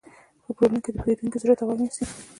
ښه 0.45 0.51
پلورونکی 0.57 0.89
د 0.93 0.97
پیرودونکي 1.03 1.37
زړه 1.43 1.53
ته 1.57 1.63
غوږ 1.67 1.79
نیسي. 1.83 2.03